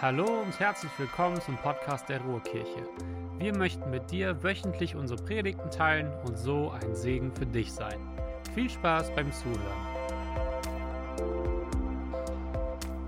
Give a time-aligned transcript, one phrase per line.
[0.00, 2.88] Hallo und herzlich willkommen zum Podcast der Ruhrkirche.
[3.38, 7.98] Wir möchten mit dir wöchentlich unsere Predigten teilen und so ein Segen für dich sein.
[8.54, 9.58] Viel Spaß beim Zuhören.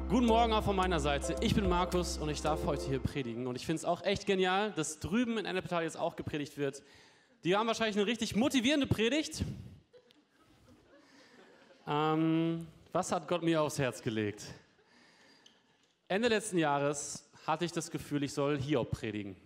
[0.09, 1.37] Guten Morgen auch von meiner Seite.
[1.41, 3.47] Ich bin Markus und ich darf heute hier predigen.
[3.47, 6.83] Und ich finde es auch echt genial, dass drüben in Ennepetal jetzt auch gepredigt wird.
[7.45, 9.45] Die haben wahrscheinlich eine richtig motivierende Predigt.
[11.87, 14.43] Ähm, was hat Gott mir aufs Herz gelegt?
[16.11, 19.37] Ende letzten Jahres hatte ich das Gefühl, ich soll Hiob predigen.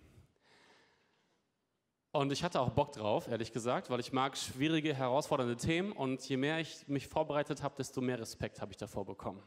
[2.10, 6.26] Und ich hatte auch Bock drauf, ehrlich gesagt, weil ich mag schwierige, herausfordernde Themen und
[6.26, 9.42] je mehr ich mich vorbereitet habe, desto mehr Respekt habe ich davor bekommen.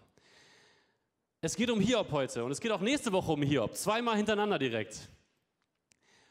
[1.42, 4.60] Es geht um Hiob heute und es geht auch nächste Woche um Hiob, zweimal hintereinander
[4.60, 5.10] direkt.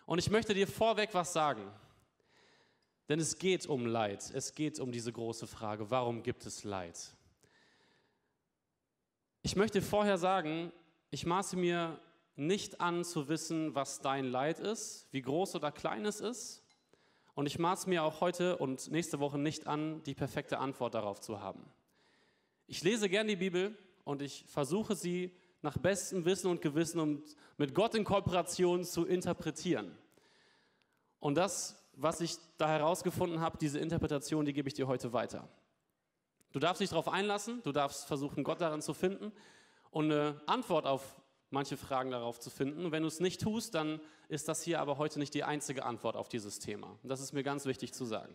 [0.05, 1.63] Und ich möchte dir vorweg was sagen.
[3.09, 4.31] Denn es geht um Leid.
[4.33, 7.16] Es geht um diese große Frage, warum gibt es Leid?
[9.47, 10.73] Ich möchte vorher sagen,
[11.11, 12.01] ich maße mir
[12.35, 16.65] nicht an zu wissen, was dein Leid ist, wie groß oder klein es ist.
[17.37, 21.21] Und ich maße mir auch heute und nächste Woche nicht an, die perfekte Antwort darauf
[21.21, 21.65] zu haben.
[22.67, 25.31] Ich lese gern die Bibel und ich versuche sie
[25.63, 27.23] nach bestem Wissen und Gewissen und
[27.57, 29.97] mit Gott in Kooperation zu interpretieren.
[31.21, 35.49] Und das, was ich da herausgefunden habe, diese Interpretation, die gebe ich dir heute weiter.
[36.57, 39.31] Du darfst dich darauf einlassen, du darfst versuchen, Gott darin zu finden
[39.91, 42.87] und eine Antwort auf manche Fragen darauf zu finden.
[42.87, 45.85] Und wenn du es nicht tust, dann ist das hier aber heute nicht die einzige
[45.85, 46.99] Antwort auf dieses Thema.
[47.03, 48.35] Und das ist mir ganz wichtig zu sagen.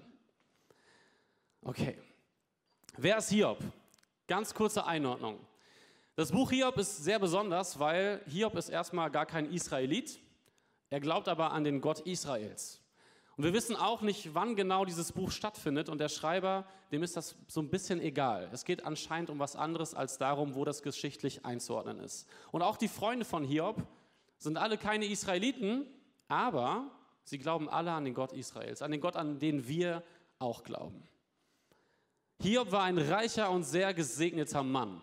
[1.64, 1.98] Okay.
[2.96, 3.58] Wer ist Hiob?
[4.28, 5.40] Ganz kurze Einordnung.
[6.16, 10.20] Das Buch Hiob ist sehr besonders, weil Hiob ist erstmal gar kein Israelit.
[10.92, 12.81] Er glaubt aber an den Gott Israels.
[13.38, 15.90] Und wir wissen auch nicht, wann genau dieses Buch stattfindet.
[15.90, 18.50] Und der Schreiber, dem ist das so ein bisschen egal.
[18.52, 22.28] Es geht anscheinend um was anderes als darum, wo das geschichtlich einzuordnen ist.
[22.52, 23.82] Und auch die Freunde von Hiob
[24.38, 25.86] sind alle keine Israeliten,
[26.28, 26.92] aber
[27.24, 30.04] sie glauben alle an den Gott Israels, an den Gott, an den wir
[30.40, 31.04] auch glauben.
[32.42, 35.02] Hiob war ein reicher und sehr gesegneter Mann.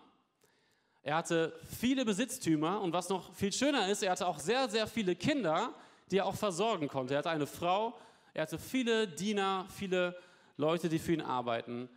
[1.01, 4.85] Er hatte viele Besitztümer und was noch viel schöner ist, er hatte auch sehr, sehr
[4.85, 5.73] viele Kinder,
[6.11, 7.13] die er auch versorgen konnte.
[7.13, 7.97] Er hatte eine Frau,
[8.33, 10.15] er hatte viele Diener, viele
[10.57, 11.89] Leute, die für ihn arbeiten.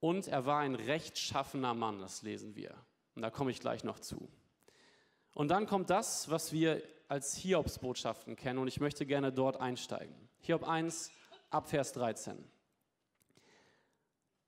[0.00, 2.74] Und er war ein rechtschaffener Mann, das lesen wir.
[3.14, 4.28] Und da komme ich gleich noch zu.
[5.34, 8.58] Und dann kommt das, was wir als Hiobsbotschaften kennen.
[8.58, 10.14] Und ich möchte gerne dort einsteigen.
[10.40, 11.10] Hiob 1,
[11.50, 12.42] Abvers 13.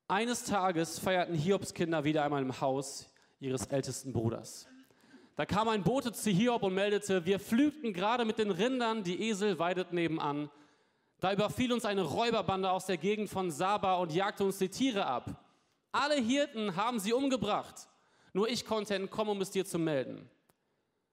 [0.07, 4.67] Eines Tages feierten Hiobs Kinder wieder einmal im Haus ihres ältesten Bruders.
[5.35, 9.29] Da kam ein Bote zu Hiob und meldete, wir pflügten gerade mit den Rindern, die
[9.29, 10.49] Esel weideten nebenan.
[11.23, 15.05] Da überfiel uns eine Räuberbande aus der Gegend von Saba und jagte uns die Tiere
[15.05, 15.41] ab.
[15.93, 17.87] Alle Hirten haben sie umgebracht.
[18.33, 20.29] Nur ich konnte entkommen, um es dir zu melden.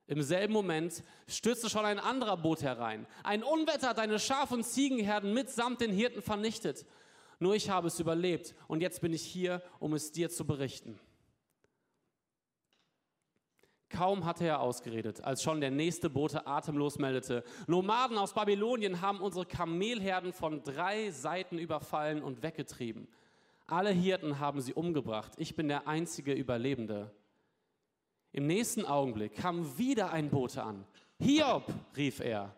[0.08, 3.06] Im selben Moment stürzte schon ein anderer Boot herein.
[3.22, 6.86] Ein Unwetter hat deine Schaf- und Ziegenherden mitsamt den Hirten vernichtet.
[7.38, 10.98] Nur ich habe es überlebt und jetzt bin ich hier, um es dir zu berichten.
[13.90, 19.20] Kaum hatte er ausgeredet, als schon der nächste Bote atemlos meldete, Nomaden aus Babylonien haben
[19.20, 23.08] unsere Kamelherden von drei Seiten überfallen und weggetrieben.
[23.66, 25.32] Alle Hirten haben sie umgebracht.
[25.36, 27.10] Ich bin der einzige Überlebende.
[28.32, 30.84] Im nächsten Augenblick kam wieder ein Bote an.
[31.18, 31.64] Hiob,
[31.96, 32.54] rief er,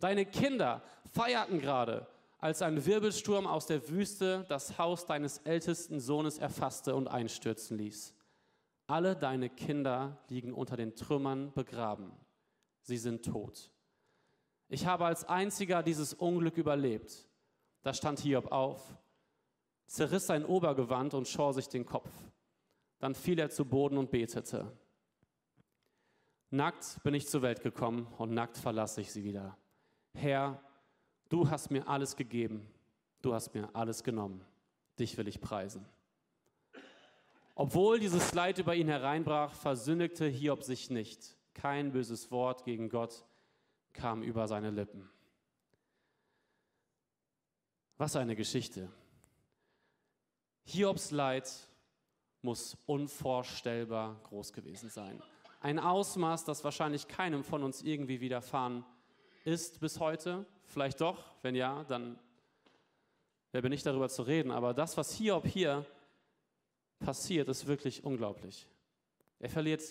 [0.00, 0.82] deine Kinder
[1.12, 7.06] feierten gerade, als ein Wirbelsturm aus der Wüste das Haus deines ältesten Sohnes erfasste und
[7.06, 8.14] einstürzen ließ.
[8.92, 12.12] Alle deine Kinder liegen unter den Trümmern begraben.
[12.82, 13.70] Sie sind tot.
[14.68, 17.26] Ich habe als einziger dieses Unglück überlebt.
[17.80, 18.98] Da stand Hiob auf,
[19.86, 22.10] zerriss sein Obergewand und schor sich den Kopf.
[22.98, 24.70] Dann fiel er zu Boden und betete.
[26.50, 29.56] Nackt bin ich zur Welt gekommen und nackt verlasse ich sie wieder.
[30.12, 30.60] Herr,
[31.30, 32.68] du hast mir alles gegeben,
[33.22, 34.44] du hast mir alles genommen.
[34.98, 35.86] Dich will ich preisen.
[37.54, 41.36] Obwohl dieses Leid über ihn hereinbrach, versündigte Hiob sich nicht.
[41.54, 43.24] Kein böses Wort gegen Gott
[43.92, 45.08] kam über seine Lippen.
[47.98, 48.90] Was eine Geschichte.
[50.64, 51.50] Hiobs Leid
[52.40, 55.22] muss unvorstellbar groß gewesen sein.
[55.60, 58.84] Ein Ausmaß, das wahrscheinlich keinem von uns irgendwie widerfahren
[59.44, 60.46] ist bis heute.
[60.66, 62.18] Vielleicht doch, wenn ja, dann
[63.52, 64.50] wer bin ich darüber zu reden.
[64.50, 65.86] Aber das, was Hiob hier
[67.02, 68.66] passiert, ist wirklich unglaublich.
[69.38, 69.82] Er verliert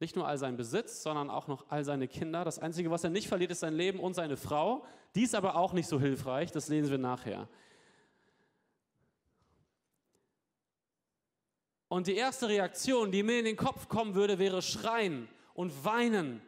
[0.00, 2.44] nicht nur all seinen Besitz, sondern auch noch all seine Kinder.
[2.44, 4.84] Das Einzige, was er nicht verliert, ist sein Leben und seine Frau.
[5.14, 7.48] Die ist aber auch nicht so hilfreich, das lesen wir nachher.
[11.88, 16.40] Und die erste Reaktion, die mir in den Kopf kommen würde, wäre schreien und weinen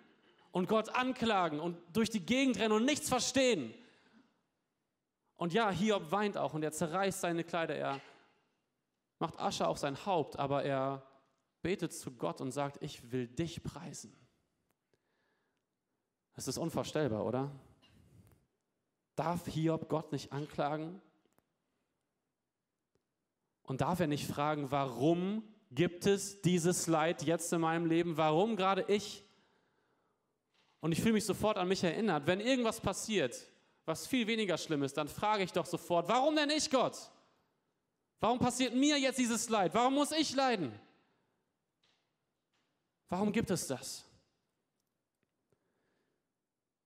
[0.53, 3.75] und Gott anklagen und durch die Gegend rennen und nichts verstehen.
[5.37, 8.01] Und ja, Hiob weint auch und er zerreißt seine Kleider, er
[9.23, 11.07] macht Asche auf sein Haupt, aber er
[11.63, 14.13] betet zu Gott und sagt, ich will dich preisen.
[16.35, 17.53] Das ist unvorstellbar, oder?
[19.15, 21.01] Darf Hiob Gott nicht anklagen?
[23.63, 28.17] Und darf er nicht fragen, warum gibt es dieses Leid jetzt in meinem Leben?
[28.17, 29.25] Warum gerade ich?
[30.81, 32.27] Und ich fühle mich sofort an mich erinnert.
[32.27, 33.49] Wenn irgendwas passiert,
[33.85, 37.13] was viel weniger schlimm ist, dann frage ich doch sofort, warum denn ich Gott?
[38.23, 39.75] Warum passiert mir jetzt dieses Leid?
[39.75, 40.73] Warum muss ich leiden?
[43.09, 44.05] Warum gibt es das?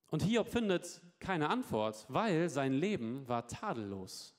[0.09, 4.35] Und Hiob findet keine Antwort, weil sein Leben war tadellos.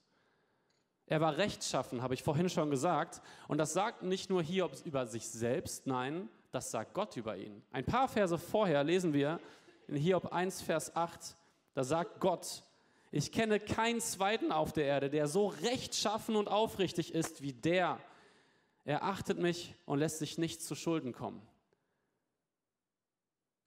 [1.05, 3.21] Er war rechtschaffen, habe ich vorhin schon gesagt.
[3.47, 7.61] Und das sagt nicht nur Hiob über sich selbst, nein, das sagt Gott über ihn.
[7.71, 9.39] Ein paar Verse vorher lesen wir
[9.87, 11.35] in Hiob 1, Vers 8,
[11.75, 12.63] da sagt Gott,
[13.17, 17.99] ich kenne keinen zweiten auf der Erde, der so rechtschaffen und aufrichtig ist wie der.
[18.83, 21.41] Er achtet mich und lässt sich nicht zu Schulden kommen.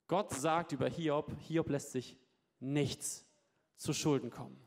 [0.08, 2.18] Gott sagt über Hiob, Hiob lässt sich
[2.58, 3.24] nichts
[3.76, 4.60] zu Schulden kommen.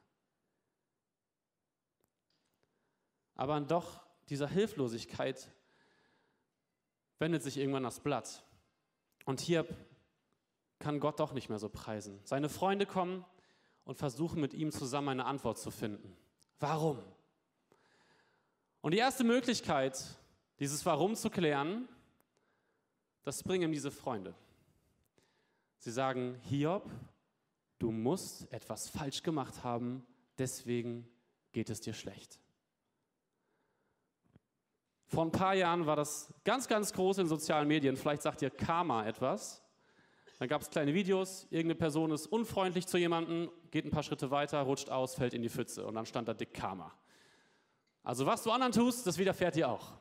[3.35, 5.51] Aber doch dieser Hilflosigkeit
[7.19, 8.43] wendet sich irgendwann das Blatt.
[9.25, 9.67] Und hier
[10.79, 12.19] kann Gott doch nicht mehr so preisen.
[12.23, 13.25] Seine Freunde kommen
[13.85, 16.15] und versuchen mit ihm zusammen eine Antwort zu finden.
[16.59, 16.99] Warum?
[18.81, 20.01] Und die erste Möglichkeit,
[20.59, 21.87] dieses Warum zu klären,
[23.23, 24.33] das bringen ihm diese Freunde.
[25.77, 26.89] Sie sagen, Hiob,
[27.79, 30.05] du musst etwas falsch gemacht haben,
[30.37, 31.07] deswegen
[31.51, 32.39] geht es dir schlecht.
[35.07, 37.95] Vor ein paar Jahren war das ganz, ganz groß in sozialen Medien.
[37.95, 39.62] Vielleicht sagt ihr Karma etwas.
[40.43, 44.29] Dann gab es kleine Videos, irgendeine Person ist unfreundlich zu jemandem, geht ein paar Schritte
[44.29, 46.93] weiter, rutscht aus, fällt in die Pfütze und dann stand da dick Karma.
[48.03, 49.93] Also was du anderen tust, das widerfährt dir auch.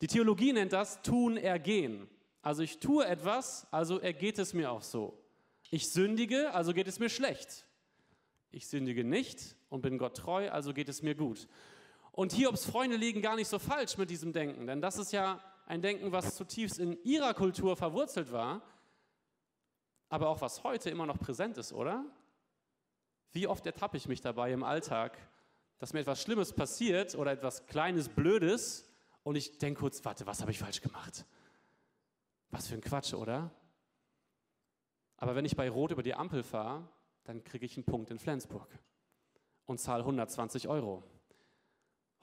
[0.00, 2.08] Die Theologie nennt das tun, ergehen.
[2.42, 5.16] Also ich tue etwas, also ergeht es mir auch so.
[5.70, 7.66] Ich sündige, also geht es mir schlecht.
[8.50, 11.46] Ich sündige nicht und bin Gott treu, also geht es mir gut.
[12.10, 15.40] Und Hiobs Freunde liegen gar nicht so falsch mit diesem Denken, denn das ist ja
[15.66, 18.60] ein Denken, was zutiefst in ihrer Kultur verwurzelt war,
[20.08, 22.04] aber auch was heute immer noch präsent ist, oder?
[23.32, 25.18] Wie oft ertappe ich mich dabei im Alltag,
[25.78, 28.88] dass mir etwas Schlimmes passiert oder etwas Kleines, Blödes
[29.22, 31.26] und ich denke kurz, warte, was habe ich falsch gemacht?
[32.50, 33.50] Was für ein Quatsch, oder?
[35.16, 36.88] Aber wenn ich bei Rot über die Ampel fahre,
[37.24, 38.68] dann kriege ich einen Punkt in Flensburg
[39.66, 41.02] und zahle 120 Euro.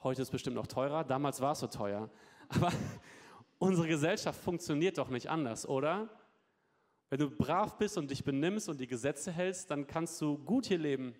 [0.02, 2.10] Heute ist es bestimmt noch teurer, damals war es so teuer.
[2.48, 2.72] Aber
[3.58, 6.08] unsere Gesellschaft funktioniert doch nicht anders, oder?
[7.10, 10.66] Wenn du brav bist und dich benimmst und die Gesetze hältst, dann kannst du gut
[10.66, 11.14] hier leben,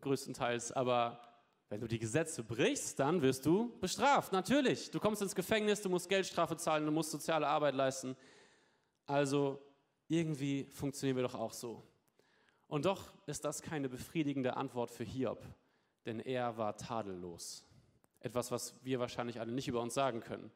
[0.00, 0.72] größtenteils.
[0.72, 1.20] Aber
[1.68, 4.90] wenn du die Gesetze brichst, dann wirst du bestraft, natürlich.
[4.90, 8.16] Du kommst ins Gefängnis, du musst Geldstrafe zahlen, du musst soziale Arbeit leisten.
[9.06, 9.60] Also
[10.08, 11.82] irgendwie funktionieren wir doch auch so.
[12.68, 15.44] Und doch ist das keine befriedigende Antwort für Hiob
[16.06, 17.64] denn er war tadellos.
[18.20, 20.50] Etwas, was wir wahrscheinlich alle nicht über uns sagen können.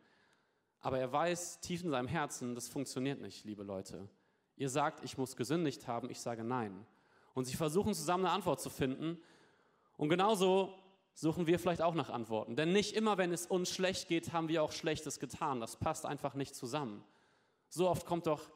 [0.81, 4.09] Aber er weiß tief in seinem Herzen, das funktioniert nicht, liebe Leute.
[4.57, 6.87] Ihr sagt, ich muss gesündigt haben, ich sage nein.
[7.35, 9.21] Und sie versuchen zusammen eine Antwort zu finden.
[9.97, 10.75] Und genauso
[11.15, 12.57] suchen wir vielleicht auch nach Antworten.
[12.57, 15.61] Denn nicht immer, wenn es uns schlecht geht, haben wir auch Schlechtes getan.
[15.61, 17.05] Das passt einfach nicht zusammen.
[17.69, 18.51] So oft kommt doch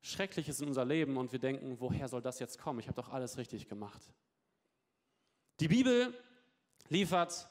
[0.00, 2.78] Schreckliches in unser Leben und wir denken, woher soll das jetzt kommen?
[2.78, 4.02] Ich habe doch alles richtig gemacht.
[5.60, 6.12] Die Bibel
[6.88, 7.48] liefert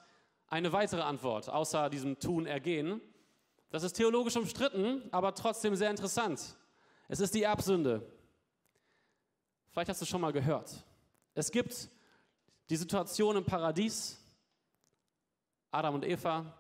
[0.47, 3.01] eine weitere Antwort, außer diesem Tun, Ergehen.
[3.74, 6.56] Das ist theologisch umstritten, aber trotzdem sehr interessant.
[7.08, 8.08] Es ist die Erbsünde.
[9.72, 10.86] Vielleicht hast du schon mal gehört.
[11.34, 11.89] Es gibt
[12.70, 14.20] die Situation im Paradies,
[15.72, 16.56] Adam und Eva,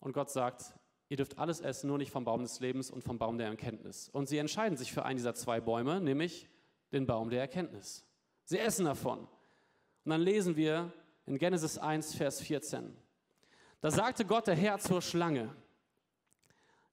[0.00, 0.74] und Gott sagt,
[1.08, 4.08] ihr dürft alles essen, nur nicht vom Baum des Lebens und vom Baum der Erkenntnis.
[4.08, 6.48] Und sie entscheiden sich für einen dieser zwei Bäume, nämlich
[6.90, 8.04] den Baum der Erkenntnis.
[8.42, 9.20] Sie essen davon.
[9.20, 10.92] Und dann lesen wir
[11.26, 12.92] in Genesis 1, Vers 14.
[13.80, 15.54] Da sagte Gott der Herr zur Schlange,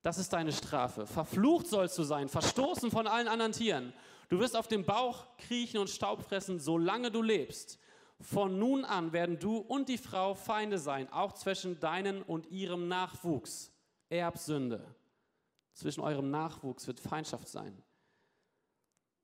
[0.04, 1.06] das ist deine Strafe.
[1.06, 3.94] Verflucht sollst du sein, verstoßen von allen anderen Tieren.
[4.30, 7.80] Du wirst auf dem Bauch kriechen und Staub fressen, solange du lebst.
[8.20, 12.88] Von nun an werden du und die Frau Feinde sein, auch zwischen deinen und ihrem
[12.88, 13.72] Nachwuchs.
[14.10, 14.96] Erbsünde.
[15.74, 17.82] Zwischen eurem Nachwuchs wird Feindschaft sein.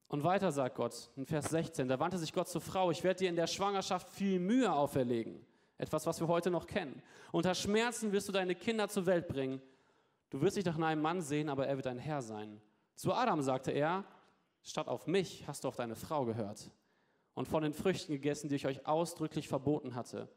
[0.08, 3.20] Und weiter sagt Gott in Vers 16, da wandte sich Gott zur Frau, ich werde
[3.20, 5.46] dir in der Schwangerschaft viel Mühe auferlegen.
[5.78, 7.02] Etwas, was wir heute noch kennen.
[7.32, 9.62] Unter Schmerzen wirst du deine Kinder zur Welt bringen.
[10.30, 12.62] Du wirst dich nach einem Mann sehen, aber er wird dein Herr sein.
[12.96, 14.04] Zu Adam sagte er,
[14.62, 16.72] statt auf mich hast du auf deine Frau gehört
[17.34, 20.30] und von den Früchten gegessen, die ich euch ausdrücklich verboten hatte.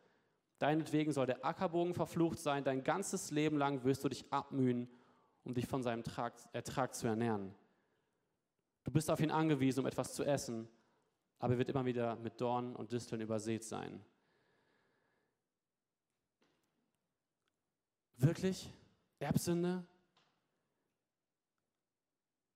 [0.58, 4.88] Deinetwegen soll der Ackerbogen verflucht sein, dein ganzes Leben lang wirst du dich abmühen,
[5.42, 6.04] um dich von seinem
[6.52, 7.54] Ertrag zu ernähren.
[8.84, 10.68] Du bist auf ihn angewiesen, um etwas zu essen,
[11.38, 14.04] aber er wird immer wieder mit Dornen und Disteln übersät sein.
[18.16, 18.70] Wirklich?
[19.20, 19.86] Erbsünde?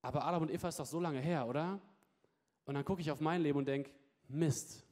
[0.03, 1.81] Aber Adam und Eva ist doch so lange her, oder?
[2.65, 3.91] Und dann gucke ich auf mein Leben und denke,
[4.29, 4.85] Mist.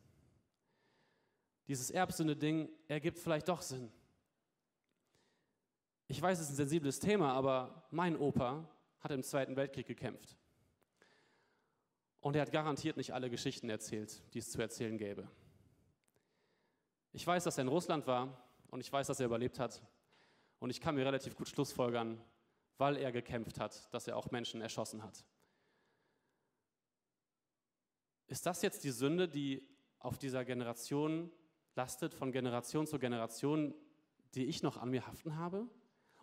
[1.67, 3.91] Dieses Erbsünde-Ding ergibt vielleicht doch Sinn.
[6.09, 8.69] Ich weiß, es ist ein sensibles Thema, aber mein Opa
[9.00, 10.37] hat im Zweiten Weltkrieg gekämpft.
[12.21, 15.29] Und er hat garantiert nicht alle Geschichten erzählt, die es zu erzählen gäbe.
[17.12, 19.83] Ich weiß, dass er in Russland war und ich weiß, dass er überlebt hat.
[20.62, 22.23] Und ich kann mir relativ gut Schlussfolgern,
[22.78, 25.25] weil er gekämpft hat, dass er auch Menschen erschossen hat.
[28.28, 31.33] Ist das jetzt die Sünde, die auf dieser Generation
[31.75, 33.75] lastet, von Generation zu Generation,
[34.37, 35.66] die ich noch an mir haften habe?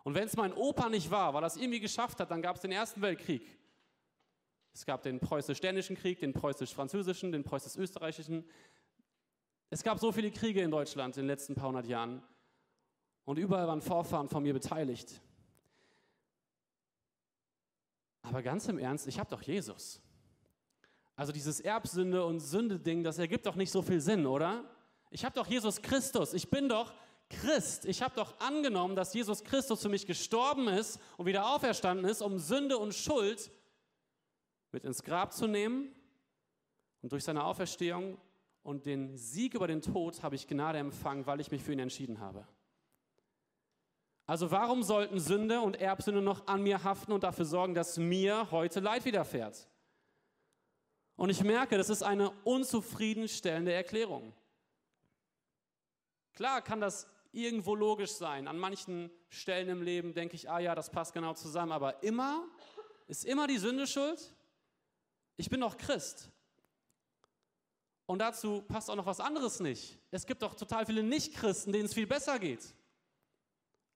[0.04, 2.56] Und wenn es mein Opa nicht war, weil er es irgendwie geschafft hat, dann gab
[2.56, 3.58] es den Ersten Weltkrieg.
[4.72, 8.48] Es gab den preußisch-dänischen Krieg, den preußisch-französischen, den preußisch-österreichischen.
[9.68, 12.22] Es gab so viele Kriege in Deutschland in den letzten paar hundert Jahren.
[13.24, 15.20] Und überall waren Vorfahren von mir beteiligt.
[18.22, 20.00] Aber ganz im Ernst, ich habe doch Jesus.
[21.16, 24.64] Also dieses Erbsünde und Sünde-Ding, das ergibt doch nicht so viel Sinn, oder?
[25.10, 26.32] Ich habe doch Jesus Christus.
[26.34, 26.92] Ich bin doch
[27.28, 27.84] Christ.
[27.84, 32.22] Ich habe doch angenommen, dass Jesus Christus für mich gestorben ist und wieder auferstanden ist,
[32.22, 33.50] um Sünde und Schuld
[34.72, 35.94] mit ins Grab zu nehmen.
[37.02, 38.18] Und durch seine Auferstehung
[38.62, 41.78] und den Sieg über den Tod habe ich Gnade empfangen, weil ich mich für ihn
[41.78, 42.46] entschieden habe.
[44.30, 48.48] Also warum sollten Sünde und Erbsünde noch an mir haften und dafür sorgen, dass mir
[48.52, 49.66] heute Leid widerfährt?
[51.16, 54.32] Und ich merke, das ist eine unzufriedenstellende Erklärung.
[56.32, 58.46] Klar kann das irgendwo logisch sein.
[58.46, 61.72] An manchen Stellen im Leben denke ich, ah ja, das passt genau zusammen.
[61.72, 62.46] Aber immer,
[63.08, 64.32] ist immer die Sünde schuld?
[65.38, 66.30] Ich bin doch Christ.
[68.06, 69.98] Und dazu passt auch noch was anderes nicht.
[70.12, 72.76] Es gibt doch total viele Nichtchristen, denen es viel besser geht.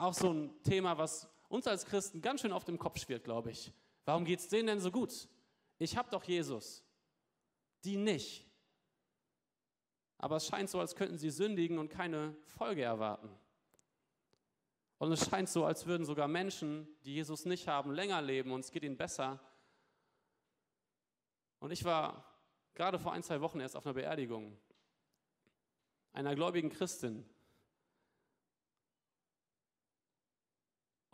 [0.05, 3.53] Auch so ein Thema, was uns als Christen ganz schön auf dem Kopf schwirrt, glaube
[3.53, 3.73] ich.
[4.05, 5.31] Warum geht es denen denn so gut?
[5.79, 6.85] Ich habe doch Jesus
[7.85, 8.47] die nicht.
[10.19, 13.31] Aber es scheint so, als könnten sie sündigen und keine Folge erwarten.
[14.99, 18.61] Und es scheint so, als würden sogar Menschen, die Jesus nicht haben, länger leben und
[18.61, 19.41] es geht ihnen besser.
[21.61, 22.31] Und ich war
[22.75, 24.59] gerade vor ein, zwei Wochen erst auf einer Beerdigung
[26.13, 27.25] einer gläubigen Christin.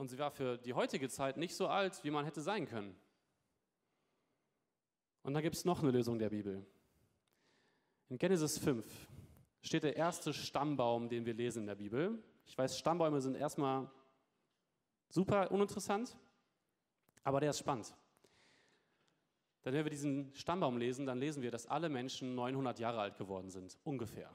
[0.01, 2.97] Und sie war für die heutige Zeit nicht so alt, wie man hätte sein können.
[5.23, 6.65] Und da gibt es noch eine Lösung der Bibel.
[8.09, 8.87] In Genesis 5
[9.61, 12.19] steht der erste Stammbaum, den wir lesen in der Bibel.
[12.47, 13.91] Ich weiß, Stammbäume sind erstmal
[15.11, 16.17] super uninteressant,
[17.23, 17.95] aber der ist spannend.
[19.67, 23.19] Denn wenn wir diesen Stammbaum lesen, dann lesen wir, dass alle Menschen 900 Jahre alt
[23.19, 24.35] geworden sind, ungefähr.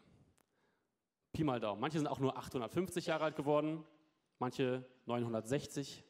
[1.34, 1.82] Pi mal Daumen.
[1.82, 3.84] Manche sind auch nur 850 Jahre alt geworden,
[4.40, 6.04] manche 960.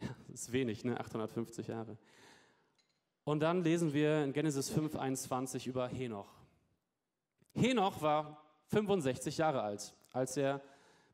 [0.00, 0.98] Ja, das ist wenig, ne?
[0.98, 1.98] 850 Jahre.
[3.24, 6.32] Und dann lesen wir in Genesis 5, 21 über Henoch.
[7.54, 10.60] Henoch war 65 Jahre alt, als er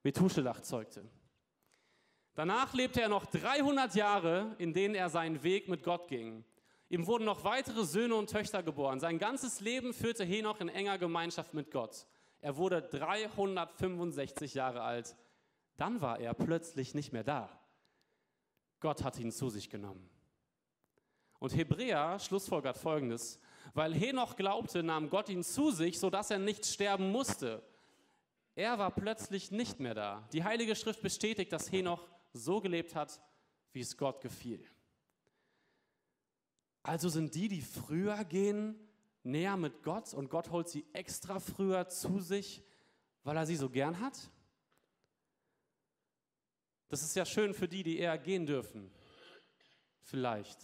[0.03, 1.05] Methuselah zeugte.
[2.35, 6.45] Danach lebte er noch 300 Jahre, in denen er seinen Weg mit Gott ging.
[6.89, 9.01] Ihm wurden noch weitere Söhne und Töchter geboren.
[9.01, 12.07] Sein ganzes Leben führte Henoch in enger Gemeinschaft mit Gott.
[12.41, 15.17] Er wurde 365 Jahre alt.
[15.77, 17.49] Dann war er plötzlich nicht mehr da.
[18.81, 20.09] Gott hat ihn zu sich genommen.
[21.39, 23.41] Und Hebräer schlussfolgert folgendes:
[23.75, 27.63] Weil Henoch glaubte, nahm Gott ihn zu sich, sodass er nicht sterben musste.
[28.55, 30.29] Er war plötzlich nicht mehr da.
[30.33, 33.21] Die Heilige Schrift bestätigt, dass Henoch so gelebt hat,
[33.73, 34.65] wie es Gott gefiel.
[36.83, 38.77] Also sind die, die früher gehen,
[39.23, 42.63] näher mit Gott und Gott holt sie extra früher zu sich,
[43.23, 44.31] weil er sie so gern hat?
[46.93, 48.93] Das ist ja schön für die, die eher gehen dürfen.
[50.03, 50.59] Vielleicht.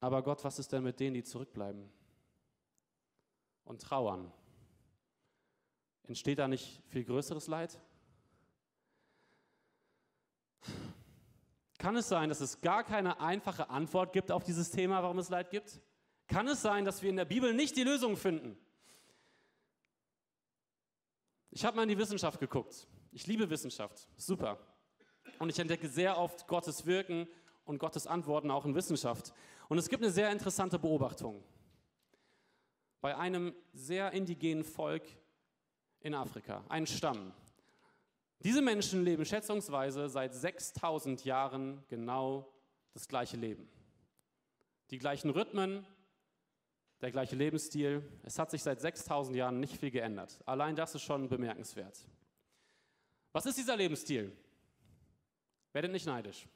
[0.00, 1.92] Aber Gott, was ist denn mit denen, die zurückbleiben
[3.64, 4.32] und trauern?
[6.04, 7.78] Entsteht da nicht viel größeres Leid?
[11.76, 15.28] Kann es sein, dass es gar keine einfache Antwort gibt auf dieses Thema, warum es
[15.28, 15.82] Leid gibt?
[16.28, 18.56] Kann es sein, dass wir in der Bibel nicht die Lösung finden?
[21.50, 22.88] Ich habe mal in die Wissenschaft geguckt.
[23.12, 24.08] Ich liebe Wissenschaft.
[24.16, 24.58] Super.
[25.38, 27.26] Und ich entdecke sehr oft Gottes Wirken
[27.64, 29.32] und Gottes Antworten auch in Wissenschaft.
[29.68, 31.42] Und es gibt eine sehr interessante Beobachtung.
[33.00, 35.04] Bei einem sehr indigenen Volk
[36.00, 37.32] in Afrika, ein Stamm.
[38.40, 42.52] Diese Menschen leben schätzungsweise seit 6000 Jahren genau
[42.92, 43.68] das gleiche Leben.
[44.90, 45.86] Die gleichen Rhythmen,
[47.00, 48.02] der gleiche Lebensstil.
[48.22, 50.38] Es hat sich seit 6000 Jahren nicht viel geändert.
[50.46, 52.06] Allein das ist schon bemerkenswert.
[53.32, 54.36] Was ist dieser Lebensstil?
[55.72, 56.48] Werdet nicht neidisch.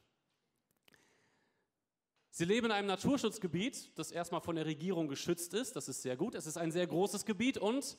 [2.30, 5.76] Sie leben in einem Naturschutzgebiet, das erstmal von der Regierung geschützt ist.
[5.76, 6.34] Das ist sehr gut.
[6.34, 7.96] Es ist ein sehr großes Gebiet und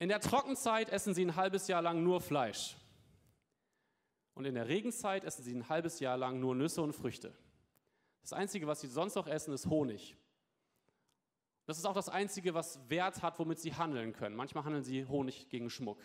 [0.00, 2.76] in der Trockenzeit essen sie ein halbes Jahr lang nur Fleisch.
[4.34, 7.32] Und in der Regenzeit essen sie ein halbes Jahr lang nur Nüsse und Früchte.
[8.22, 10.16] Das Einzige, was sie sonst noch essen, ist Honig.
[11.66, 14.34] Das ist auch das Einzige, was Wert hat, womit sie handeln können.
[14.34, 16.00] Manchmal handeln sie Honig gegen Schmuck.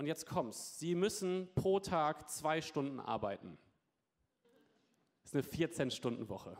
[0.00, 0.78] Und jetzt kommt's.
[0.78, 3.58] Sie müssen pro Tag zwei Stunden arbeiten.
[5.20, 6.56] Das ist eine 14-Stunden-Woche.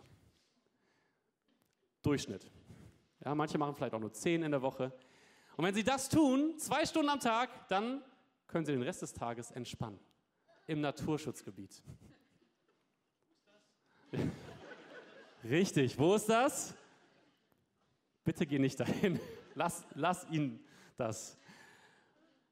[2.02, 2.50] Durchschnitt.
[3.24, 4.92] Ja, manche machen vielleicht auch nur 10 in der Woche.
[5.56, 8.02] Und wenn Sie das tun, zwei Stunden am Tag, dann
[8.46, 9.98] können Sie den Rest des Tages entspannen.
[10.66, 11.82] Im Naturschutzgebiet.
[15.44, 16.74] Richtig, wo ist das?
[18.22, 19.18] Bitte geh nicht dahin.
[19.54, 20.62] Lass, lass ihn
[20.98, 21.38] das.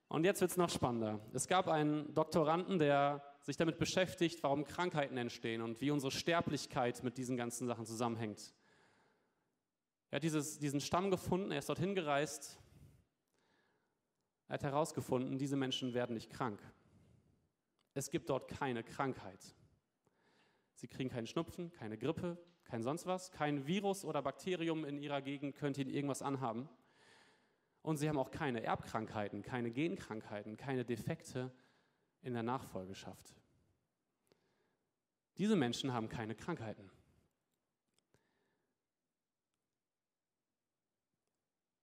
[0.08, 1.20] Und jetzt wird es noch spannender.
[1.34, 7.02] Es gab einen Doktoranden, der sich damit beschäftigt, warum Krankheiten entstehen und wie unsere Sterblichkeit
[7.02, 8.54] mit diesen ganzen Sachen zusammenhängt.
[10.10, 12.58] Er hat dieses, diesen Stamm gefunden, er ist dorthin gereist.
[14.48, 16.60] Er hat herausgefunden, diese Menschen werden nicht krank.
[17.92, 19.54] Es gibt dort keine Krankheit.
[20.74, 23.30] Sie kriegen keinen Schnupfen, keine Grippe, kein sonst was.
[23.30, 26.68] Kein Virus oder Bakterium in ihrer Gegend könnte ihnen irgendwas anhaben.
[27.82, 31.52] Und sie haben auch keine Erbkrankheiten, keine Genkrankheiten, keine Defekte
[32.22, 33.34] in der Nachfolgeschaft.
[35.38, 36.90] Diese Menschen haben keine Krankheiten.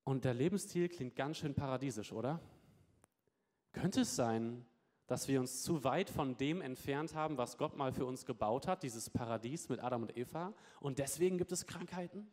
[0.04, 2.40] Und der Lebensstil klingt ganz schön paradiesisch, oder?
[3.72, 4.66] Könnte es sein,
[5.08, 8.68] dass wir uns zu weit von dem entfernt haben, was Gott mal für uns gebaut
[8.68, 12.32] hat, dieses Paradies mit Adam und Eva, und deswegen gibt es Krankheiten?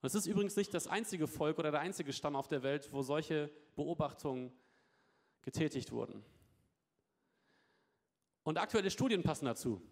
[0.00, 2.88] Und es ist übrigens nicht das einzige Volk oder der einzige Stamm auf der Welt,
[2.92, 4.50] wo solche Beobachtungen
[5.42, 6.24] getätigt wurden.
[8.42, 9.82] Und aktuelle Studien passen dazu.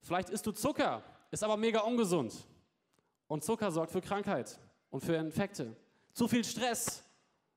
[0.00, 2.34] Vielleicht isst du Zucker, ist aber mega ungesund.
[3.28, 4.58] Und Zucker sorgt für Krankheit
[4.90, 5.76] und für Infekte.
[6.12, 7.04] Zu viel Stress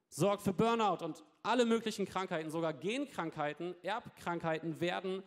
[0.09, 5.23] sorgt für Burnout und alle möglichen Krankheiten, sogar Genkrankheiten, Erbkrankheiten werden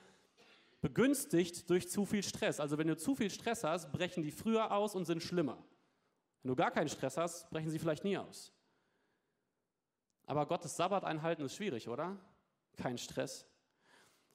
[0.80, 2.61] begünstigt durch zu viel Stress.
[2.61, 5.58] Also wenn du zu viel Stress hast, brechen die früher aus und sind schlimmer.
[6.42, 8.53] Wenn du gar keinen Stress hast, brechen sie vielleicht nie aus.
[10.27, 12.16] Aber Gottes Sabbat einhalten ist schwierig, oder?
[12.77, 13.46] Kein Stress.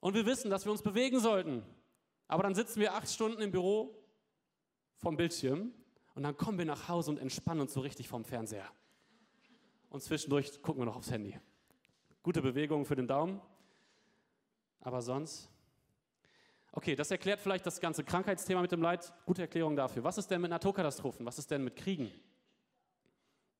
[0.00, 1.64] Und wir wissen, dass wir uns bewegen sollten.
[2.26, 3.96] Aber dann sitzen wir acht Stunden im Büro
[4.96, 5.72] vom Bildschirm
[6.14, 8.68] und dann kommen wir nach Hause und entspannen uns so richtig vom Fernseher.
[9.88, 11.38] Und zwischendurch gucken wir noch aufs Handy.
[12.22, 13.40] Gute Bewegung für den Daumen.
[14.80, 15.48] Aber sonst.
[16.76, 19.12] Okay, das erklärt vielleicht das ganze Krankheitsthema mit dem Leid.
[19.26, 20.02] Gute Erklärung dafür.
[20.02, 21.24] Was ist denn mit Naturkatastrophen?
[21.24, 22.10] Was ist denn mit Kriegen?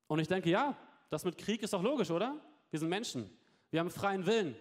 [0.09, 0.77] Und ich denke, ja,
[1.11, 2.41] das mit Krieg ist doch logisch, oder?
[2.71, 3.31] Wir sind Menschen.
[3.71, 4.57] Wir haben freien Willen.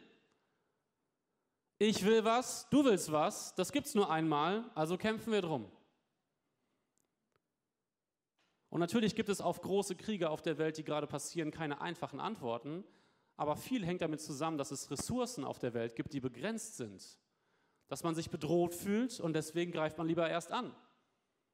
[1.79, 5.71] Ich will was, du willst was, das gibt es nur einmal, also kämpfen wir drum.
[8.69, 12.19] Und natürlich gibt es auf große Kriege auf der Welt, die gerade passieren, keine einfachen
[12.19, 12.83] Antworten,
[13.35, 17.17] aber viel hängt damit zusammen, dass es Ressourcen auf der Welt gibt, die begrenzt sind.
[17.93, 20.75] Dass man sich bedroht fühlt und deswegen greift man lieber erst an.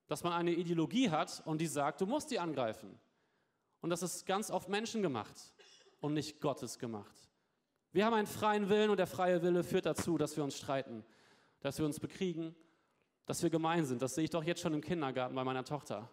[0.08, 2.98] Dass man eine Ideologie hat und die sagt, du musst die angreifen.
[3.82, 5.36] Und das ist ganz oft menschengemacht
[6.00, 7.14] und nicht Gottes gemacht.
[7.92, 11.04] Wir haben einen freien Willen und der freie Wille führt dazu, dass wir uns streiten,
[11.60, 12.56] dass wir uns bekriegen,
[13.26, 14.02] dass wir gemein sind.
[14.02, 16.10] Das sehe ich doch jetzt schon im Kindergarten bei meiner Tochter.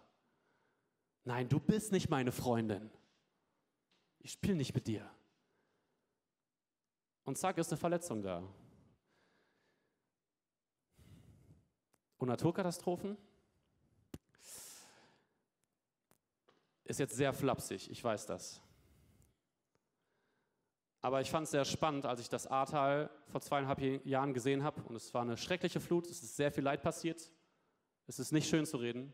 [1.23, 2.91] Nein, du bist nicht meine Freundin.
[4.19, 5.09] Ich spiele nicht mit dir.
[7.23, 8.43] Und zack, ist eine Verletzung da.
[12.17, 13.17] Und Naturkatastrophen?
[16.83, 18.61] Ist jetzt sehr flapsig, ich weiß das.
[21.01, 24.81] Aber ich fand es sehr spannend, als ich das Ahrtal vor zweieinhalb Jahren gesehen habe.
[24.83, 27.31] Und es war eine schreckliche Flut, es ist sehr viel Leid passiert.
[28.07, 29.13] Es ist nicht schön zu reden.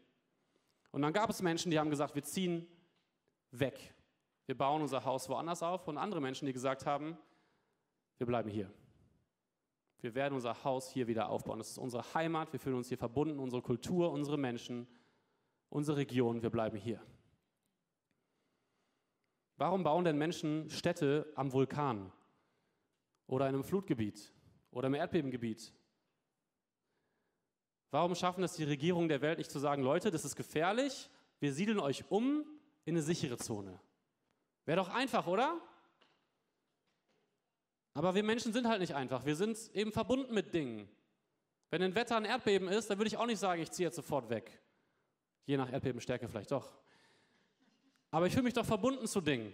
[0.92, 2.68] Und dann gab es Menschen, die haben gesagt, wir ziehen
[3.52, 3.96] weg.
[4.46, 5.88] Wir bauen unser Haus woanders auf.
[5.88, 7.18] Und andere Menschen, die gesagt haben,
[8.18, 8.72] wir bleiben hier.
[10.04, 11.60] Wir werden unser Haus hier wieder aufbauen.
[11.60, 12.52] Das ist unsere Heimat.
[12.52, 14.86] Wir fühlen uns hier verbunden, unsere Kultur, unsere Menschen,
[15.70, 16.42] unsere Region.
[16.42, 17.02] Wir bleiben hier.
[19.56, 22.12] Warum bauen denn Menschen Städte am Vulkan
[23.28, 24.34] oder in einem Flutgebiet
[24.72, 25.74] oder im Erdbebengebiet
[27.94, 31.54] Warum schaffen es die Regierungen der Welt nicht zu sagen, Leute, das ist gefährlich, wir
[31.54, 32.44] siedeln euch um
[32.86, 33.80] in eine sichere Zone?
[34.66, 35.62] Wäre doch einfach, oder?
[37.93, 39.25] Aber wir Menschen sind halt nicht einfach.
[39.25, 40.89] Wir sind eben verbunden mit Dingen.
[41.69, 43.95] Wenn ein Wetter ein Erdbeben ist, dann würde ich auch nicht sagen, ich ziehe jetzt
[43.95, 44.60] sofort weg.
[45.45, 46.71] Je nach Erdbebenstärke vielleicht doch.
[48.12, 49.53] Aber ich fühle mich doch verbunden zu Dingen.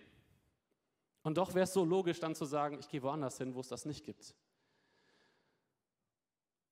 [1.23, 3.67] Und doch wäre es so logisch, dann zu sagen, ich gehe woanders hin, wo es
[3.67, 4.35] das nicht gibt.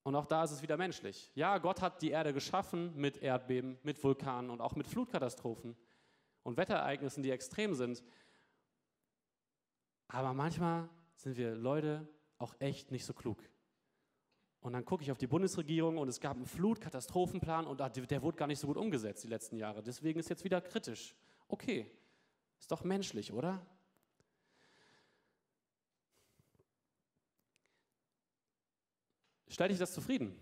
[0.02, 1.30] Und auch da ist es wieder menschlich.
[1.34, 5.76] Ja, Gott hat die Erde geschaffen mit Erdbeben, mit Vulkanen und auch mit Flutkatastrophen
[6.44, 8.02] und Wetterereignissen, die extrem sind.
[10.08, 13.38] Aber manchmal sind wir Leute auch echt nicht so klug.
[14.60, 18.36] Und dann gucke ich auf die Bundesregierung und es gab einen Flutkatastrophenplan und der wurde
[18.36, 19.82] gar nicht so gut umgesetzt die letzten Jahre.
[19.82, 21.14] Deswegen ist jetzt wieder kritisch.
[21.48, 21.90] Okay,
[22.58, 23.64] ist doch menschlich, oder?
[29.48, 30.38] Stellt dich das zufrieden?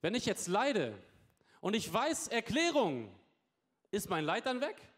[0.00, 0.96] Wenn ich jetzt leide
[1.60, 3.12] und ich weiß Erklärung,
[3.90, 4.89] ist mein Leid dann weg?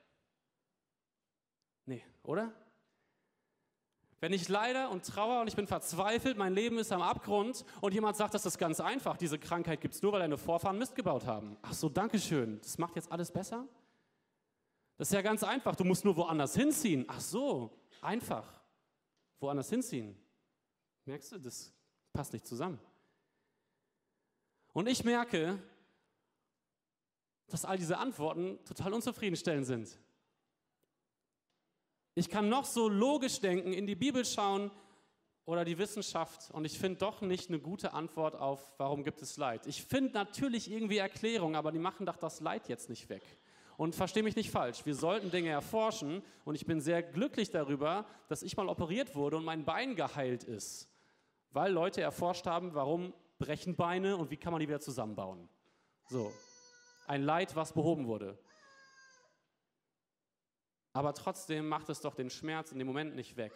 [2.23, 2.53] Oder?
[4.21, 7.93] Wenn ich leide und trauere und ich bin verzweifelt, mein Leben ist am Abgrund und
[7.93, 10.95] jemand sagt, das ist ganz einfach, diese Krankheit gibt es nur, weil deine Vorfahren Mist
[10.95, 11.57] gebaut haben.
[11.63, 12.61] Ach so, danke schön.
[12.61, 13.67] Das macht jetzt alles besser?
[14.97, 15.75] Das ist ja ganz einfach.
[15.75, 17.05] Du musst nur woanders hinziehen.
[17.09, 18.47] Ach so, einfach
[19.41, 20.17] woanders hinziehen.
[21.05, 21.73] Merkst du, das
[22.13, 22.79] passt nicht zusammen.
[24.73, 25.59] Und ich merke,
[27.49, 29.99] dass all diese Antworten total unzufriedenstellend sind.
[32.15, 34.71] Ich kann noch so logisch denken, in die Bibel schauen
[35.47, 39.37] oder die Wissenschaft und ich finde doch nicht eine gute Antwort auf, warum gibt es
[39.39, 39.67] Leid.
[39.67, 43.23] Ich finde natürlich irgendwie Erklärungen, aber die machen doch das Leid jetzt nicht weg.
[43.79, 48.05] Und verstehe mich nicht falsch, wir sollten Dinge erforschen und ich bin sehr glücklich darüber,
[48.29, 50.89] dass ich mal operiert wurde und mein Bein geheilt ist,
[51.51, 55.49] weil Leute erforscht haben, warum brechen Beine und wie kann man die wieder zusammenbauen.
[56.11, 56.31] So,
[57.07, 58.39] ein Leid, was behoben wurde.
[60.93, 63.53] Aber trotzdem macht es doch den Schmerz in dem Moment nicht weg.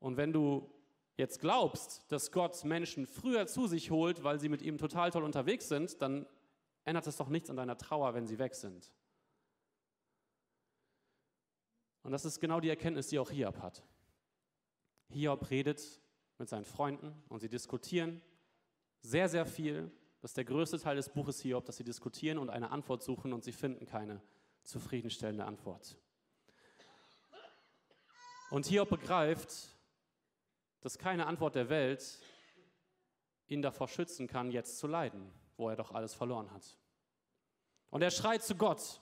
[0.00, 0.72] Und wenn du
[1.16, 5.24] jetzt glaubst, dass Gott Menschen früher zu sich holt, weil sie mit ihm total toll
[5.24, 6.26] unterwegs sind, dann
[6.84, 8.92] ändert es doch nichts an deiner Trauer, wenn sie weg sind.
[12.02, 13.82] Und das ist genau die Erkenntnis, die auch Hiob hat.
[15.10, 16.00] Hiob redet
[16.38, 18.22] mit seinen Freunden und sie diskutieren
[19.00, 19.90] sehr, sehr viel.
[20.20, 23.32] Das ist der größte Teil des Buches Hiob, dass sie diskutieren und eine Antwort suchen
[23.32, 24.22] und sie finden keine
[24.62, 25.96] zufriedenstellende Antwort.
[28.50, 29.52] Und Hiob begreift,
[30.80, 32.18] dass keine Antwort der Welt
[33.46, 36.78] ihn davor schützen kann, jetzt zu leiden wo er doch alles verloren hat.
[37.90, 39.00] Und er schreit zu Gott.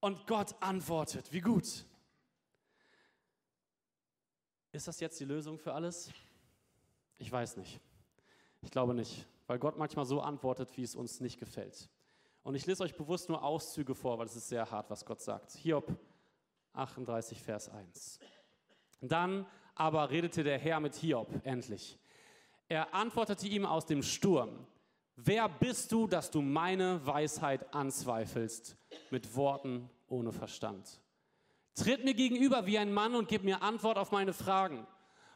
[0.00, 1.32] Und Gott antwortet.
[1.32, 1.84] Wie gut.
[4.72, 6.10] Ist das jetzt die Lösung für alles?
[7.18, 7.80] Ich weiß nicht.
[8.62, 11.88] Ich glaube nicht, weil Gott manchmal so antwortet, wie es uns nicht gefällt.
[12.42, 15.20] Und ich lese euch bewusst nur Auszüge vor, weil es ist sehr hart, was Gott
[15.20, 15.52] sagt.
[15.52, 15.96] Hiob
[16.74, 18.18] 38, Vers 1.
[19.00, 21.98] Dann aber redete der Herr mit Hiob endlich.
[22.68, 24.66] Er antwortete ihm aus dem Sturm.
[25.16, 28.76] Wer bist du, dass du meine Weisheit anzweifelst
[29.10, 31.00] mit Worten ohne Verstand?
[31.74, 34.86] Tritt mir gegenüber wie ein Mann und gib mir Antwort auf meine Fragen.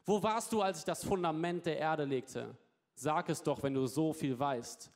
[0.04, 2.56] Wo warst du, als ich das Fundament der Erde legte?
[2.94, 4.90] Sag es doch, wenn du so viel weißt.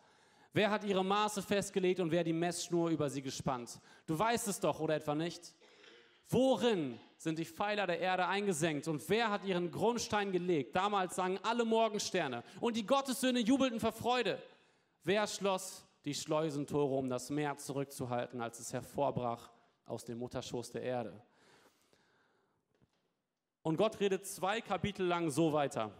[0.52, 3.80] Wer hat ihre Maße festgelegt und wer die Messschnur über sie gespannt?
[4.06, 5.54] Du weißt es doch, oder etwa nicht?
[6.32, 10.74] Worin sind die Pfeiler der Erde eingesenkt und wer hat ihren Grundstein gelegt?
[10.74, 14.42] Damals sangen alle Morgensterne und die Gottessöhne jubelten vor Freude.
[15.04, 19.50] Wer schloss die Schleusentore, um das Meer zurückzuhalten, als es hervorbrach
[19.84, 21.22] aus dem Mutterschoß der Erde?
[23.60, 25.92] Und Gott redet zwei Kapitel lang so weiter.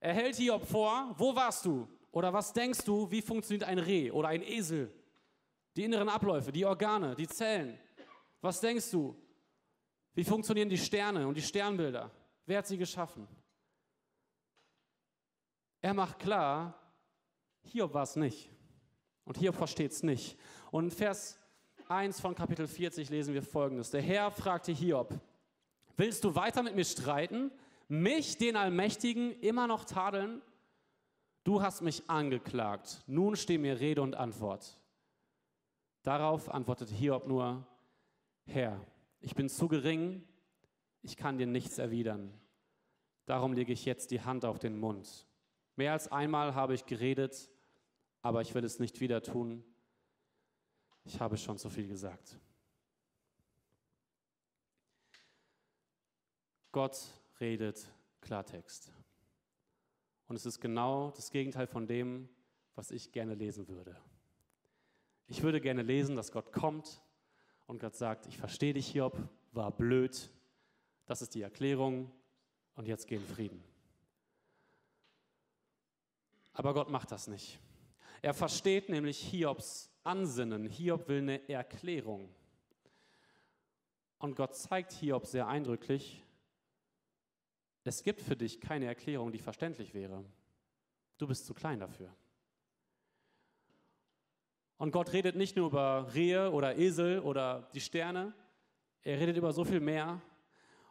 [0.00, 1.86] Er hält Hiob vor, wo warst du?
[2.10, 4.92] Oder was denkst du, wie funktioniert ein Reh oder ein Esel?
[5.76, 7.78] Die inneren Abläufe, die Organe, die Zellen.
[8.40, 9.14] Was denkst du?
[10.14, 12.10] Wie funktionieren die Sterne und die Sternbilder?
[12.46, 13.28] Wer hat sie geschaffen?
[15.80, 16.74] Er macht klar,
[17.62, 18.50] Hiob war es nicht.
[19.24, 20.36] Und Hiob versteht es nicht.
[20.70, 21.38] Und in Vers
[21.88, 23.90] 1 von Kapitel 40 lesen wir folgendes.
[23.90, 25.18] Der Herr fragte Hiob,
[25.96, 27.50] willst du weiter mit mir streiten?
[27.88, 30.42] Mich, den Allmächtigen, immer noch tadeln?
[31.44, 33.02] Du hast mich angeklagt.
[33.06, 34.78] Nun steh mir Rede und Antwort.
[36.02, 37.66] Darauf antwortete Hiob nur,
[38.46, 38.80] Herr,
[39.20, 40.26] ich bin zu gering,
[41.02, 42.32] ich kann dir nichts erwidern.
[43.26, 45.26] Darum lege ich jetzt die Hand auf den Mund.
[45.76, 47.50] Mehr als einmal habe ich geredet,
[48.22, 49.64] aber ich will es nicht wieder tun.
[51.04, 52.38] Ich habe schon zu viel gesagt.
[56.72, 56.98] Gott
[57.40, 58.92] redet Klartext.
[60.26, 62.28] Und es ist genau das Gegenteil von dem,
[62.74, 63.96] was ich gerne lesen würde.
[65.26, 67.02] Ich würde gerne lesen, dass Gott kommt
[67.70, 69.16] und Gott sagt, ich verstehe dich, Hiob,
[69.52, 70.28] war blöd,
[71.06, 72.10] das ist die Erklärung
[72.74, 73.62] und jetzt geh in Frieden.
[76.52, 77.60] Aber Gott macht das nicht.
[78.22, 80.68] Er versteht nämlich Hiobs Ansinnen.
[80.68, 82.28] Hiob will eine Erklärung.
[84.18, 86.24] Und Gott zeigt Hiob sehr eindrücklich,
[87.84, 90.24] es gibt für dich keine Erklärung, die verständlich wäre.
[91.18, 92.12] Du bist zu klein dafür.
[94.80, 98.32] Und Gott redet nicht nur über Rehe oder Esel oder die Sterne,
[99.02, 100.22] er redet über so viel mehr.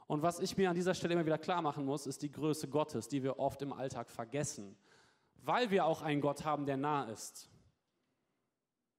[0.05, 2.67] Und was ich mir an dieser Stelle immer wieder klar machen muss, ist die Größe
[2.67, 4.77] Gottes, die wir oft im Alltag vergessen,
[5.37, 7.49] weil wir auch einen Gott haben, der nah ist.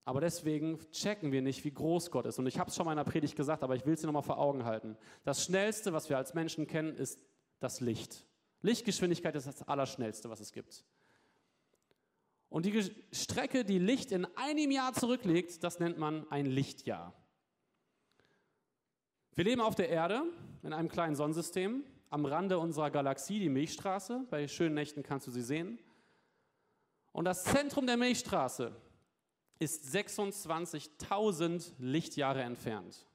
[0.05, 2.40] Aber deswegen checken wir nicht, wie groß Gott ist.
[2.40, 4.09] Und ich habe es schon mal in einer Predigt gesagt, aber ich will es dir
[4.09, 4.96] nochmal vor Augen halten.
[5.22, 7.20] Das Schnellste, was wir als Menschen kennen, ist
[7.61, 8.26] das Licht.
[8.62, 10.85] Lichtgeschwindigkeit ist das Allerschnellste, was es gibt.
[12.50, 17.14] Und die Strecke, die Licht in einem Jahr zurücklegt, das nennt man ein Lichtjahr.
[19.36, 20.24] Wir leben auf der Erde
[20.64, 24.26] in einem kleinen Sonnensystem, am Rande unserer Galaxie, die Milchstraße.
[24.30, 25.78] Bei schönen Nächten kannst du sie sehen.
[27.12, 28.74] Und das Zentrum der Milchstraße
[29.60, 33.06] ist 26.000 Lichtjahre entfernt.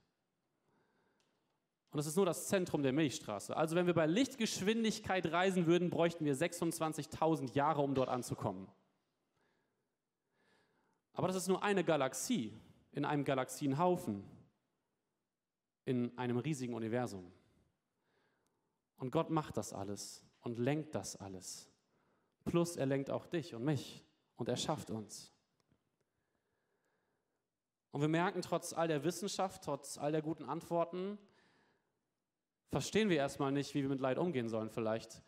[1.91, 3.55] Und das ist nur das Zentrum der Milchstraße.
[3.55, 8.67] Also wenn wir bei Lichtgeschwindigkeit reisen würden, bräuchten wir 26.000 Jahre, um dort anzukommen.
[11.15, 12.53] Aber das ist nur eine Galaxie
[12.91, 14.23] in einem Galaxienhaufen,
[15.85, 17.31] in einem riesigen Universum.
[18.97, 21.69] Und Gott macht das alles und lenkt das alles.
[22.43, 24.03] Plus er lenkt auch dich und mich
[24.35, 25.31] und er schafft uns.
[27.91, 31.17] Und wir merken, trotz all der Wissenschaft, trotz all der guten Antworten,
[32.69, 35.21] verstehen wir erstmal nicht, wie wir mit Leid umgehen sollen vielleicht.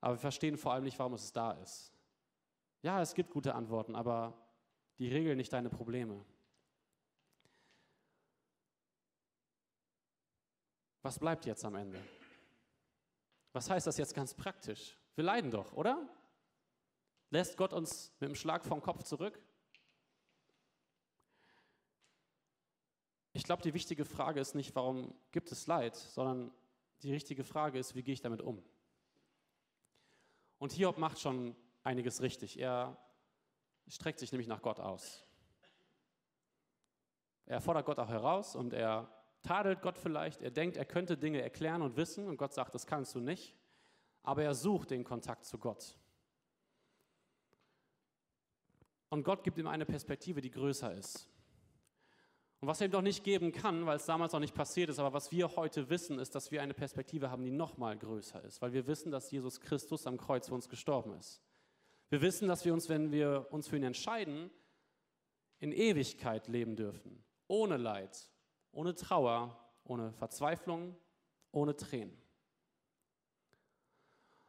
[0.00, 1.92] Aber wir verstehen vor allem nicht, warum es da ist.
[2.82, 4.36] Ja, es gibt gute Antworten, aber
[5.00, 6.22] die regeln nicht deine Probleme.
[11.00, 11.98] Was bleibt jetzt am Ende?
[13.54, 14.98] Was heißt das jetzt ganz praktisch?
[15.14, 16.06] Wir leiden doch, oder?
[17.30, 19.40] Lässt Gott uns mit dem Schlag vom Kopf zurück?
[23.32, 26.52] Ich glaube, die wichtige Frage ist nicht, warum gibt es Leid, sondern
[27.02, 28.62] die richtige Frage ist, wie gehe ich damit um?
[30.58, 32.58] Und Hiob macht schon einiges richtig.
[32.58, 32.98] Er
[33.90, 35.26] streckt sich nämlich nach Gott aus.
[37.46, 39.10] Er fordert Gott auch heraus und er
[39.42, 40.40] tadelt Gott vielleicht.
[40.42, 43.56] Er denkt, er könnte Dinge erklären und wissen und Gott sagt, das kannst du nicht.
[44.22, 45.96] Aber er sucht den Kontakt zu Gott.
[49.08, 51.28] Und Gott gibt ihm eine Perspektive, die größer ist.
[52.60, 54.98] Und was er ihm doch nicht geben kann, weil es damals noch nicht passiert ist,
[54.98, 58.44] aber was wir heute wissen, ist, dass wir eine Perspektive haben, die noch mal größer
[58.44, 61.42] ist, weil wir wissen, dass Jesus Christus am Kreuz für uns gestorben ist.
[62.10, 64.50] Wir wissen, dass wir uns, wenn wir uns für ihn entscheiden,
[65.60, 68.30] in Ewigkeit leben dürfen, ohne Leid,
[68.72, 70.96] ohne Trauer, ohne Verzweiflung,
[71.52, 72.20] ohne Tränen.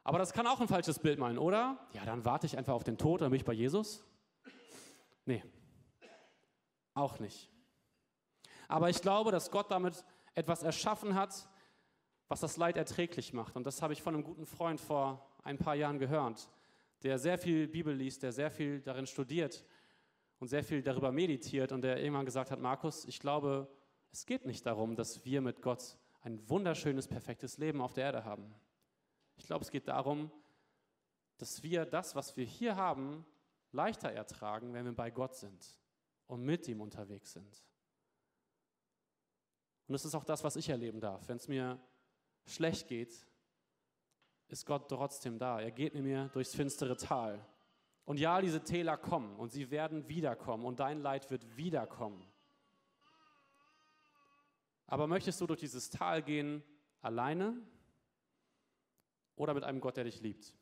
[0.03, 1.87] Aber das kann auch ein falsches Bild meinen, oder?
[1.93, 4.03] Ja, dann warte ich einfach auf den Tod, dann bin ich bei Jesus.
[5.25, 5.43] Nee,
[6.95, 7.51] auch nicht.
[8.67, 11.47] Aber ich glaube, dass Gott damit etwas erschaffen hat,
[12.27, 13.55] was das Leid erträglich macht.
[13.55, 16.49] Und das habe ich von einem guten Freund vor ein paar Jahren gehört,
[17.03, 19.65] der sehr viel Bibel liest, der sehr viel darin studiert
[20.39, 23.67] und sehr viel darüber meditiert und der irgendwann gesagt hat, Markus, ich glaube,
[24.11, 28.25] es geht nicht darum, dass wir mit Gott ein wunderschönes, perfektes Leben auf der Erde
[28.25, 28.53] haben.
[29.37, 30.31] Ich glaube, es geht darum,
[31.37, 33.25] dass wir das, was wir hier haben,
[33.71, 35.79] leichter ertragen, wenn wir bei Gott sind
[36.27, 37.63] und mit ihm unterwegs sind.
[39.87, 41.27] Und das ist auch das, was ich erleben darf.
[41.27, 41.79] Wenn es mir
[42.45, 43.25] schlecht geht,
[44.51, 45.61] ist Gott trotzdem da.
[45.61, 47.45] Er geht mit mir durchs finstere Tal.
[48.05, 52.25] Und ja, diese Täler kommen und sie werden wiederkommen und dein Leid wird wiederkommen.
[54.87, 56.63] Aber möchtest du durch dieses Tal gehen
[57.01, 57.55] alleine
[59.37, 60.53] oder mit einem Gott, der dich liebt?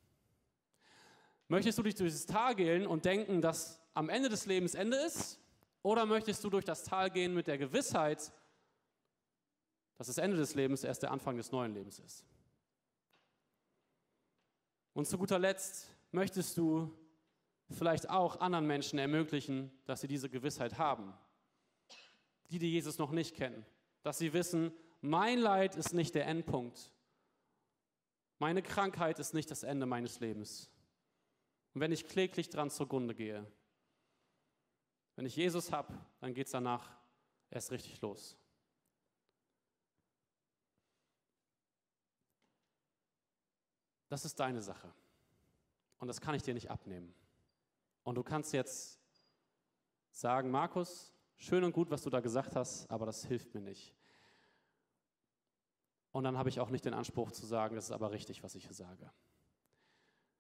[1.48, 5.40] Möchtest du durch dieses Tal gehen und denken, dass am Ende des Lebens Ende ist?
[5.82, 8.32] Oder möchtest du durch das Tal gehen mit der Gewissheit,
[9.98, 12.29] dass das Ende des Lebens erst der Anfang des neuen Lebens ist.
[14.94, 16.92] Und zu guter Letzt möchtest du
[17.70, 21.14] vielleicht auch anderen Menschen ermöglichen, dass sie diese Gewissheit haben.
[22.50, 23.66] Die, die Jesus noch nicht kennen.
[24.02, 24.72] Dass sie wissen,
[25.02, 26.92] mein Leid ist nicht der Endpunkt.
[28.40, 30.72] Meine Krankheit ist nicht das Ende meines Lebens.
[31.74, 33.46] Und wenn ich kläglich dran zugrunde gehe,
[35.16, 36.90] wenn ich Jesus habe, dann geht es danach
[37.52, 38.38] erst richtig los.
[44.10, 44.94] Das ist deine Sache.
[46.00, 47.14] Und das kann ich dir nicht abnehmen.
[48.04, 49.00] Und du kannst jetzt
[50.12, 53.96] sagen, Markus, schön und gut, was du da gesagt hast, aber das hilft mir nicht.
[56.12, 58.56] Und dann habe ich auch nicht den Anspruch zu sagen, das ist aber richtig, was
[58.56, 59.12] ich hier sage.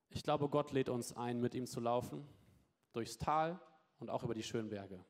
[0.09, 2.27] Ich glaube, Gott lädt uns ein, mit ihm zu laufen,
[2.93, 3.59] durchs Tal
[3.99, 5.05] und auch über die schönen Berge.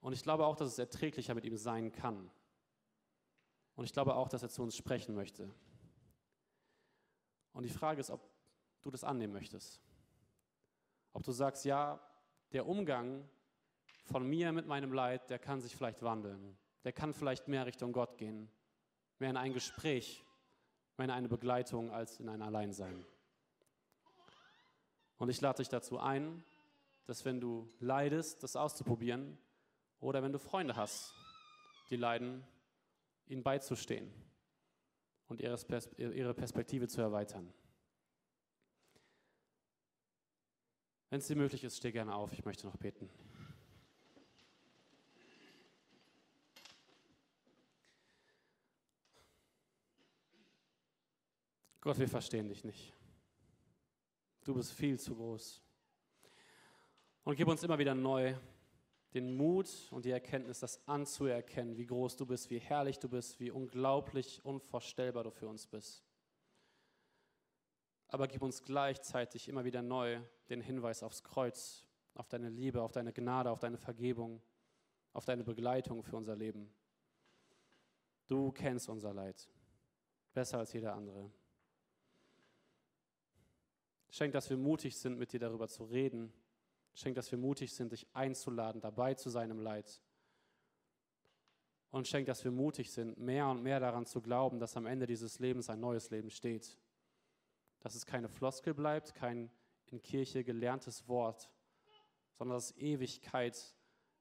[0.00, 2.30] Und ich glaube auch, dass es erträglicher mit ihm sein kann.
[3.76, 5.48] Und ich glaube auch, dass er zu uns sprechen möchte.
[7.58, 8.20] Und die Frage ist, ob
[8.82, 9.80] du das annehmen möchtest.
[11.12, 11.98] Ob du sagst, ja,
[12.52, 13.28] der Umgang
[14.04, 16.56] von mir mit meinem Leid, der kann sich vielleicht wandeln.
[16.84, 18.48] Der kann vielleicht mehr Richtung Gott gehen.
[19.18, 20.24] Mehr in ein Gespräch,
[20.96, 23.04] mehr in eine Begleitung als in ein Alleinsein.
[25.16, 26.44] Und ich lade dich dazu ein,
[27.06, 29.36] dass wenn du leidest, das auszuprobieren
[29.98, 31.12] oder wenn du Freunde hast,
[31.90, 32.46] die leiden,
[33.26, 34.27] ihnen beizustehen
[35.28, 37.52] und ihre Perspektive zu erweitern.
[41.10, 42.32] Wenn es dir möglich ist, steh gerne auf.
[42.32, 43.08] Ich möchte noch beten.
[51.80, 52.92] Gott, wir verstehen dich nicht.
[54.44, 55.62] Du bist viel zu groß.
[57.24, 58.34] Und gib uns immer wieder neu
[59.14, 63.40] den Mut und die Erkenntnis, das anzuerkennen, wie groß du bist, wie herrlich du bist,
[63.40, 66.04] wie unglaublich unvorstellbar du für uns bist.
[68.08, 72.92] Aber gib uns gleichzeitig immer wieder neu den Hinweis aufs Kreuz, auf deine Liebe, auf
[72.92, 74.42] deine Gnade, auf deine Vergebung,
[75.12, 76.72] auf deine Begleitung für unser Leben.
[78.26, 79.48] Du kennst unser Leid
[80.32, 81.30] besser als jeder andere.
[84.10, 86.32] Schenk, dass wir mutig sind, mit dir darüber zu reden.
[86.94, 90.00] Schenk, dass wir mutig sind, dich einzuladen, dabei zu seinem Leid.
[91.90, 95.06] Und schenk, dass wir mutig sind, mehr und mehr daran zu glauben, dass am Ende
[95.06, 96.78] dieses Lebens ein neues Leben steht.
[97.80, 99.50] Dass es keine Floskel bleibt, kein
[99.86, 101.50] in Kirche gelerntes Wort,
[102.34, 103.74] sondern dass Ewigkeit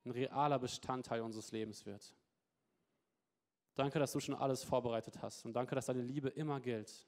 [0.06, 2.15] ein realer Bestandteil unseres Lebens wird.
[3.75, 7.08] Danke, dass du schon alles vorbereitet hast und danke, dass deine Liebe immer gilt.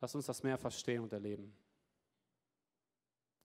[0.00, 1.56] Lass uns das mehr verstehen und erleben.